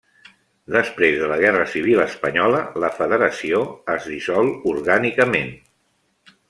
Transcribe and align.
Després 0.75 1.19
de 1.23 1.27
la 1.31 1.37
Guerra 1.43 1.67
Civil 1.73 2.01
Espanyola, 2.05 2.63
la 2.85 2.91
Federació 2.97 3.63
es 3.97 4.09
dissol 4.15 4.53
orgànicament. 4.75 5.57